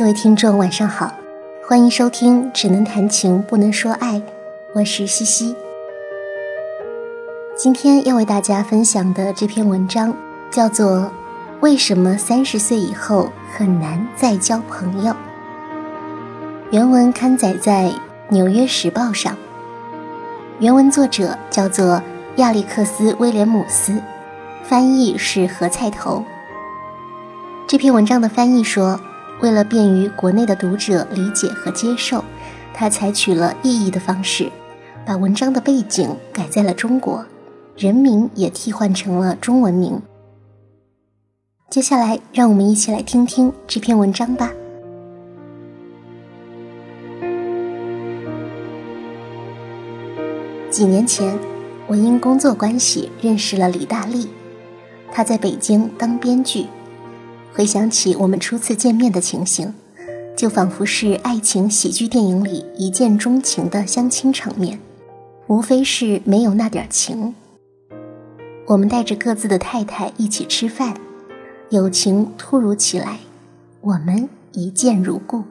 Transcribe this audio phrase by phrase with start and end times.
[0.00, 1.12] 各位听众，晚上好，
[1.62, 4.14] 欢迎收听《只能谈情不能说爱》，
[4.72, 5.54] 我是西西。
[7.54, 10.16] 今天要为大家分享的这篇文章
[10.50, 11.00] 叫做
[11.60, 15.12] 《为什么三十岁以后很难再交朋友》。
[16.70, 17.88] 原文刊载在
[18.30, 19.36] 《纽约时报》上，
[20.60, 22.02] 原文作者叫做
[22.36, 24.00] 亚历克斯·威廉姆斯，
[24.64, 26.24] 翻译是何菜头。
[27.66, 28.98] 这篇文章的翻译说。
[29.40, 32.22] 为了便于国内的读者理解和接受，
[32.74, 34.50] 他采取了意译的方式，
[35.06, 37.24] 把文章的背景改在了中国，
[37.76, 40.00] 人名也替换成了中文名。
[41.70, 44.52] 接下来，让我们一起来听听这篇文章吧。
[50.70, 51.38] 几年前，
[51.86, 54.28] 我因工作关系认识了李大利，
[55.10, 56.66] 他在北京当编剧。
[57.52, 59.74] 回想起我们初次见面的情形，
[60.36, 64.78] 就仿佛是爱情喜剧电影里一见钟情的相亲场面，
[65.48, 67.34] 无非是没有那点情。
[68.66, 70.94] 我们带着各自的太太一起吃饭，
[71.70, 73.18] 友情突如其来，
[73.80, 75.42] 我们一见如故。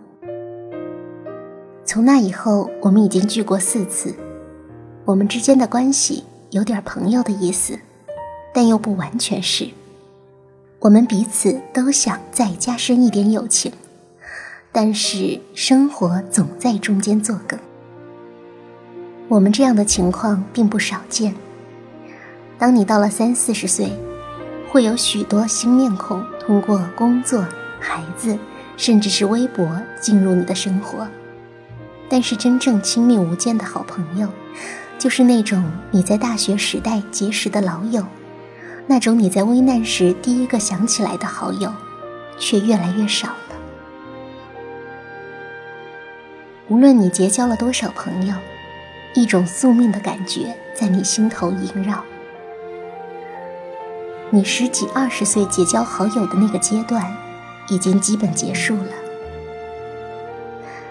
[1.85, 4.15] 从那以后，我们已经聚过四次，
[5.03, 7.77] 我们之间的关系有点朋友的意思，
[8.53, 9.67] 但又不完全是。
[10.81, 13.69] 我们彼此都想再加深一点友情，
[14.71, 17.59] 但是生活总在中间作梗。
[19.27, 21.35] 我们这样的情况并不少见。
[22.57, 23.91] 当你到了三四十岁，
[24.71, 27.45] 会有许多新面孔通过工作、
[27.81, 28.37] 孩子，
[28.77, 31.05] 甚至是微博进入你的生活。
[32.07, 34.29] 但是真正亲密无间的好朋友，
[34.97, 38.05] 就是那种你在大学时代结识的老友。
[38.91, 41.71] 那种你在危难时第一个想起来的好友，
[42.39, 43.55] 却越来越少了。
[46.69, 48.33] 无论你结交了多少朋友，
[49.13, 52.03] 一种宿命的感觉在你心头萦绕。
[54.31, 57.15] 你十几二十岁结交好友的那个阶段，
[57.67, 58.91] 已经基本结束了。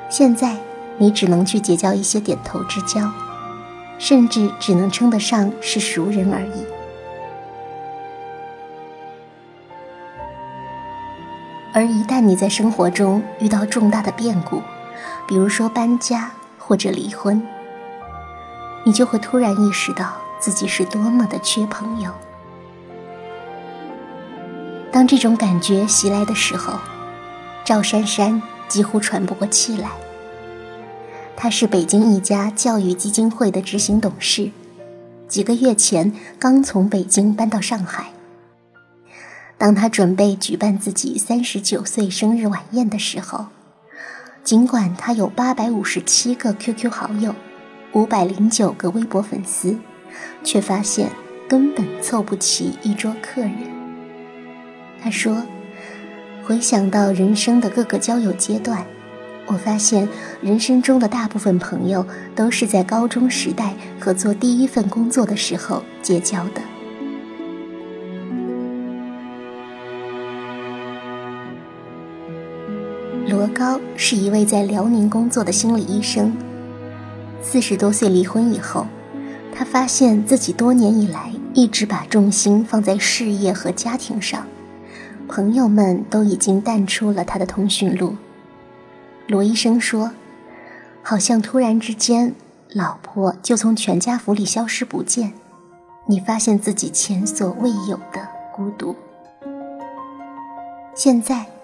[0.09, 0.57] 现在，
[0.99, 3.11] 你只能去结交一些点头之交，
[3.99, 6.65] 甚至只能称得上是熟人而已。
[11.79, 14.61] 而一旦你在生活中遇到重大的变故，
[15.29, 16.29] 比如说搬家
[16.59, 17.41] 或者离婚，
[18.83, 22.11] 你就会突然意识到自己是多么的缺朋友。
[24.91, 26.81] 当这种感觉袭来的时候，
[27.65, 29.89] 赵珊珊几乎喘不过气来。
[31.37, 34.51] 她是北京一家教育基金会的执行董事，
[35.29, 38.07] 几个月前刚从北京搬到上海。
[39.59, 43.47] 当他准备举办自己三十九岁生日晚宴的时候，
[44.45, 47.35] 尽管他有八百五十七个 QQ 好友，
[47.93, 49.77] 五百零九个微博粉丝，
[50.45, 51.11] 却发现
[51.49, 53.53] 根本凑不齐一桌客人。
[55.03, 55.43] 他说
[56.47, 58.87] ：“回想到人生的各个交友阶段，
[59.47, 60.09] 我发现
[60.41, 66.63] 人生中的大部分朋友都是在高中时代和做第一份工作的时候结交的。”
[73.59, 76.33] 高是一位在辽宁工作的心理医生。
[77.43, 78.87] 四十多岁离婚以后，
[79.53, 84.47] 他发现自己多年以来一直把重心放在事业和家庭上，
[85.27, 88.17] 朋友们都已经淡出了他的通讯录。
[89.27, 90.13] 罗医生说
[91.03, 92.35] ：“好像突然之间，
[92.73, 95.33] 老婆就从全家福里消失不见，
[96.07, 98.95] 你发现自己前所未有的孤独。”
[100.95, 101.58] 现在。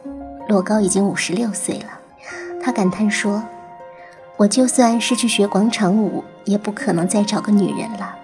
[0.54, 1.98] 罗高已经五十六岁了，
[2.62, 3.42] 他感叹说
[4.38, 8.15] ：“我就算是去学广场舞，也不可能再找个女人了。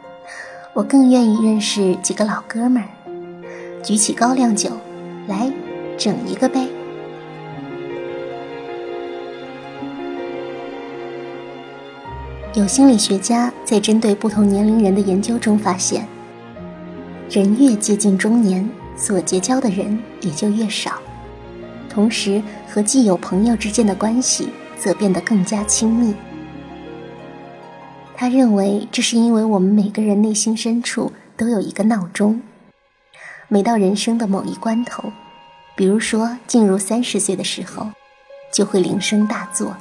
[0.72, 2.86] 我更愿意认识几个老哥们儿，
[3.82, 4.70] 举起高粱酒，
[5.26, 5.52] 来，
[5.98, 6.68] 整一个呗。”
[12.54, 16.06] 有心理学家在针对不同年龄人的研究中发现，
[17.28, 20.92] 人越接近中年，所结交的人也就越少。
[21.90, 24.48] 同时，和既有朋友之间的关系
[24.78, 26.14] 则变得更加亲密。
[28.16, 32.40] 他认为，这是因为我们每个人内心深处都有一个闹钟，
[33.48, 35.12] 每到人生的某一关头，
[35.74, 37.88] 比如说进入三十岁的时候，
[38.52, 39.76] 就会铃声大作。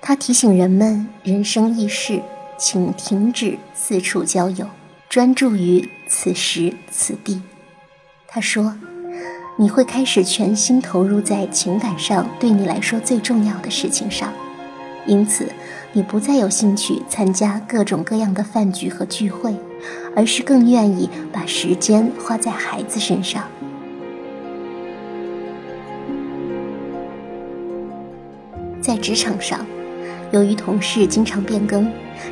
[0.00, 2.20] 他提醒人们，人生易逝，
[2.58, 4.66] 请停止四处交友，
[5.08, 7.40] 专注于此时此地。
[8.26, 8.76] 他说。
[9.56, 14.32] 你会开始全心投入在情感上对你来说最重要的事情上，
[15.06, 15.46] 因此
[15.92, 19.54] 你不再有兴趣参加各种各样的饭局和聚会，
[20.16, 23.44] 而是更愿意把时间花在孩子身上。
[28.80, 29.64] 在职场上，
[30.32, 31.88] 由于同事经常变更，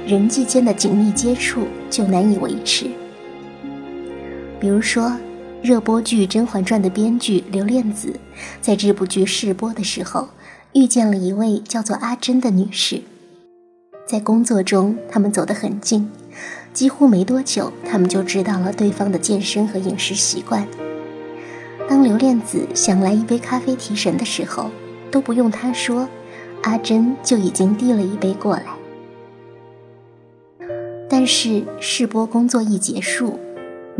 [0.07, 2.87] 人际间的紧密接触就难以维持。
[4.59, 5.13] 比如说，
[5.63, 8.19] 热播剧《甄嬛传》的编剧刘恋子，
[8.63, 10.29] 在这部剧试播的时候，
[10.73, 13.03] 遇见了一位叫做阿珍的女士。
[14.07, 16.11] 在工作中，他们走得很近，
[16.73, 20.67] 几乎没多久，他们就知道了对方的健身和饮食习惯。
[21.87, 24.71] 当刘恋子想来一杯咖啡提神的时候，
[25.11, 26.09] 都不用他说。
[26.63, 28.67] 阿珍就已经递了一杯过来，
[31.09, 33.39] 但是试播工作一结束，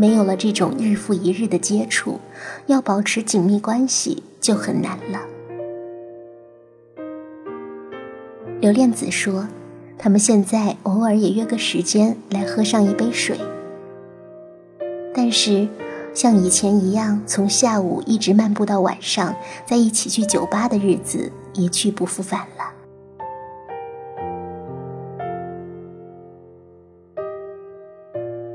[0.01, 2.19] 没有了这种日复一日的接触，
[2.65, 5.21] 要保持紧密关系就很难了。
[8.59, 9.47] 刘恋子说，
[9.99, 13.37] 他们现在偶尔也约个时间来喝上一杯水，
[15.13, 15.67] 但是
[16.15, 19.35] 像以前一样从下午一直漫步到晚上，
[19.67, 21.31] 在一起去酒吧的日子。
[21.53, 22.71] 一去不复返了。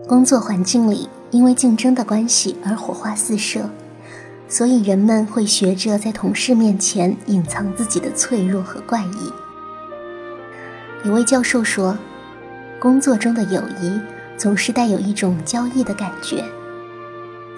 [0.09, 3.69] 工作环境里，因为竞争的关系而火花四射，
[4.49, 9.33] 所以人们会学着在同事面前隐藏自己的脆弱和怪异。
[11.05, 11.97] 有位教授说，
[12.79, 14.01] 工作中的友谊
[14.37, 16.45] 总是带有一种交易的感觉，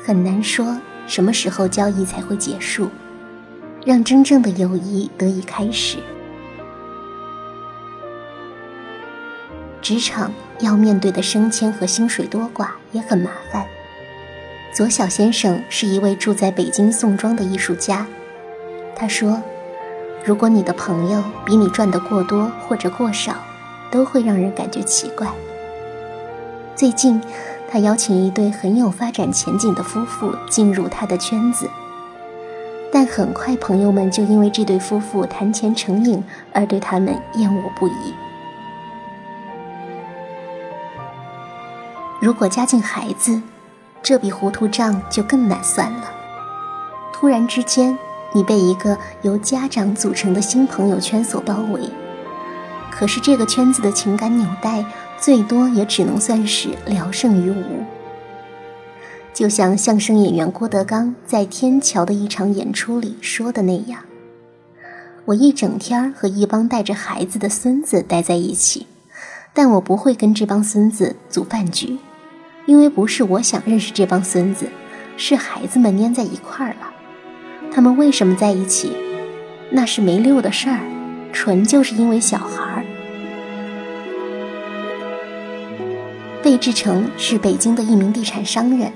[0.05, 0.77] 很难说
[1.07, 2.89] 什么时候交易才会结束。
[3.87, 5.99] 让真正的友谊得以开始。
[9.81, 13.65] 职场要面对的升迁和薪水多寡也很麻烦。
[14.73, 18.07] 左小先生是一位住在北京宋庄的艺术家，
[18.95, 19.43] 他说
[20.25, 23.35] ：“如果你的朋友比你赚得过多或者过少，
[23.91, 25.27] 都会让人感觉奇怪。”
[26.77, 27.21] 最近，
[27.69, 31.69] 他邀请一对很有发展前景的夫妇进入他的圈子。
[32.93, 36.23] 但很快，朋友们就因为这对夫妇谈钱成瘾
[36.53, 38.15] 而对他们厌恶不已。
[42.21, 43.41] 如果加进孩子，
[44.03, 46.11] 这笔糊涂账就更难算了。
[47.13, 47.97] 突然之间，
[48.33, 51.89] 你被一个由家长组成的新朋友圈所包围，
[52.91, 54.85] 可是这个圈子的情感纽带，
[55.19, 57.85] 最多也只能算是聊胜于无。
[59.33, 64.01] 就像相声演员郭德纲在天桥的一场演出里说的那样
[65.27, 68.89] ：“我一整天和一帮带着孩子的孙子待在一起，
[69.55, 71.99] 但我不会跟这帮孙子组饭局，
[72.69, 74.69] 因为不是我想认识这帮孙子，
[75.17, 76.93] 是孩子们粘在一块儿了。
[77.73, 78.93] 他们为什么在一起？
[79.71, 80.81] 那是没溜的事儿，
[81.33, 82.85] 纯就是因为小孩儿。”
[86.45, 88.93] 贝志成是北京的一名地产商人。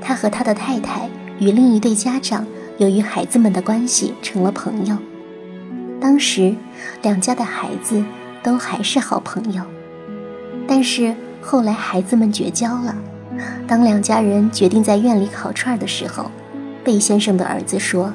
[0.00, 2.46] 他和他的太太与另一对家长
[2.78, 4.96] 由于孩子们的关系成了朋友。
[6.00, 6.54] 当时，
[7.02, 8.02] 两家的孩子
[8.42, 9.62] 都还是好朋友。
[10.66, 12.94] 但是后来孩子们绝交了。
[13.66, 16.30] 当两家人决定在院里烤串的时候，
[16.84, 18.12] 贝先生的儿子说：“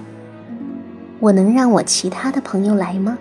[1.20, 3.18] 我能让我其他的朋友来吗？”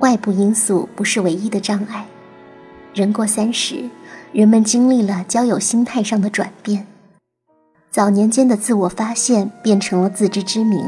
[0.00, 2.06] 外部因素不是唯一的障碍。
[2.94, 3.88] 人过三十。
[4.32, 6.86] 人们经历了交友心态上的转变，
[7.90, 10.82] 早年间的自我发现变成了自知之明，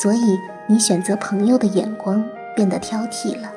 [0.00, 2.24] 所以你选择朋友的眼光
[2.56, 3.52] 变得挑剔了。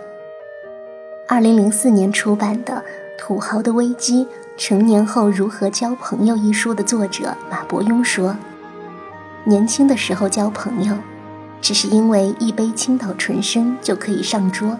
[1.29, 2.75] 二零零四年出版的
[3.19, 8.33] 《土豪的危机：成年后如何交朋友》一书的作者马伯庸说
[9.43, 10.95] ：“年轻的时候交朋友，
[11.61, 14.79] 只是因为一杯青岛纯生就可以上桌，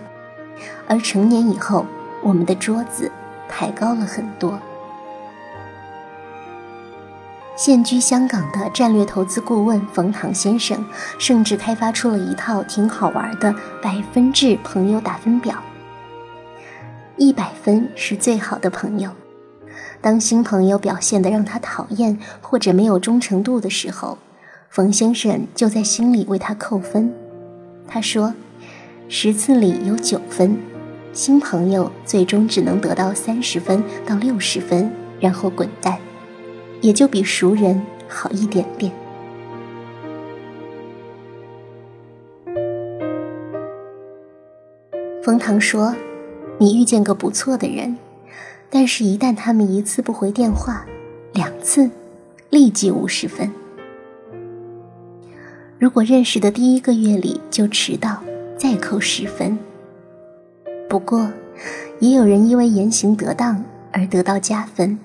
[0.88, 1.86] 而成年以后，
[2.24, 3.12] 我们的桌子。”
[3.50, 4.60] 抬高了很多。
[7.56, 10.86] 现居香港的战略投资顾问冯唐先生，
[11.18, 15.56] 甚至开发出了一套挺好玩的百分制朋友打分表。
[17.18, 19.10] 一百分是最好的朋友，
[20.02, 24.20] 当新朋友表现的让他讨厌或者没有忠诚度的时候，
[24.70, 27.12] 冯先生就在心里为他扣分。
[27.88, 28.36] 他说
[29.10, 30.58] ：“十次里有九分。”
[31.12, 35.98] 新朋友最终只能得到三十分到六十分，然后滚蛋，
[36.82, 38.94] 也就比熟人好一点点。
[45.24, 45.96] 冯唐说
[46.60, 47.98] ：“你遇见个不错的人，
[48.70, 50.86] 但是一旦他们一次不回电话，
[51.34, 51.90] 两次，
[52.50, 53.52] 立即五十分。
[55.78, 58.24] 如果认识的第一个月里就迟到，
[58.58, 59.58] 再扣十分。
[60.90, 61.30] 不过，
[62.00, 64.98] 也有人因为言行得当而得到加分。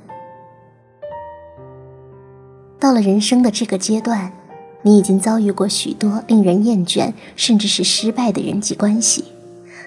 [2.80, 4.32] 到了人生的这个阶段，
[4.80, 9.26] 你已经遭遇过许多令人厌倦甚至是失败的人际关系，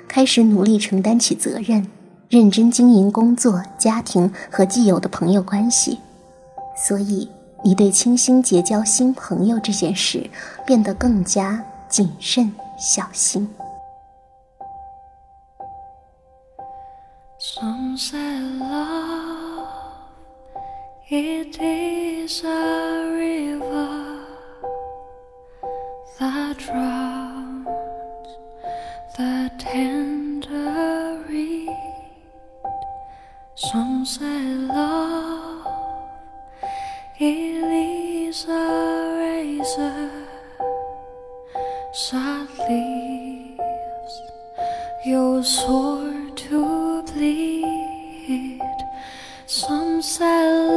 [0.07, 1.87] 开始努力承担起责任，
[2.29, 5.99] 认真经营工作、家庭和既有的朋友关系，
[6.87, 7.29] 所以
[7.63, 10.29] 你对倾心结交新朋友这件事
[10.65, 13.49] 变得更加谨慎小心。
[17.37, 19.67] Some say love,
[21.09, 24.19] it is a river
[26.17, 26.57] that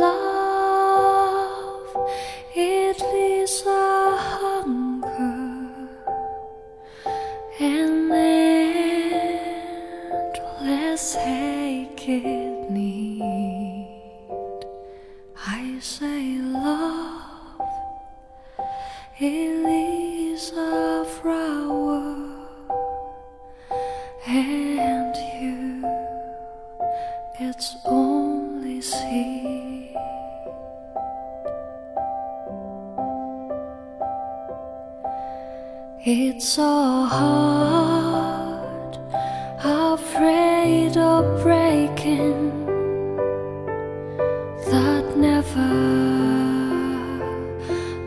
[0.01, 1.31] love,
[2.55, 5.89] it leaves a hunger
[7.61, 8.13] and
[10.19, 13.87] endless ache it need.
[15.47, 17.61] I say love,
[19.19, 22.39] it leaves a flower.
[24.27, 25.83] And you
[27.41, 29.58] it's only seed.
[36.11, 38.97] It's so hard,
[39.63, 42.65] afraid of breaking,
[44.71, 45.69] that never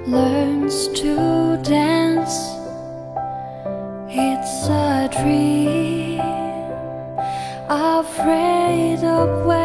[0.07, 2.35] learns to dance.
[4.09, 6.21] It's a dream,
[7.69, 9.60] afraid of waking,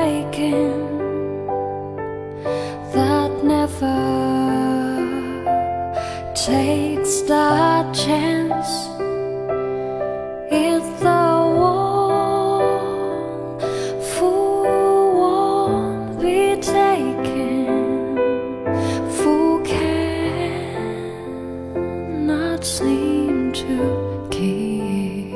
[23.56, 25.32] to give,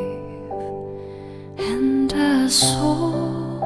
[1.58, 3.62] and a soul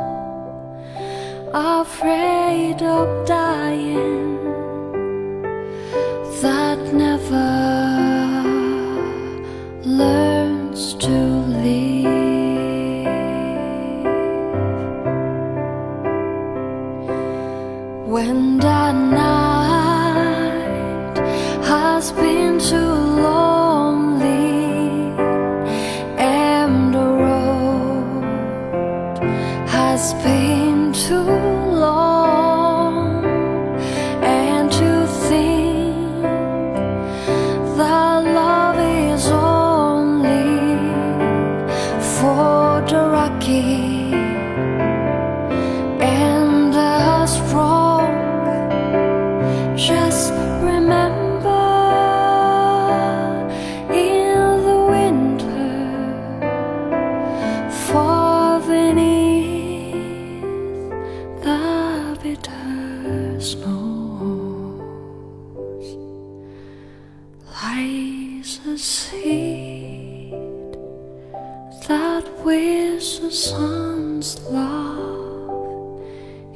[1.53, 4.37] afraid of dying
[6.41, 7.51] that never
[9.85, 11.17] learns to
[11.65, 12.05] live.
[18.07, 19.99] When the night
[21.65, 23.04] has been too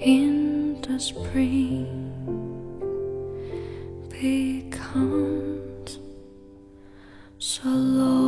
[0.09, 1.85] in the spring
[4.09, 5.99] becomes
[7.39, 8.28] so long.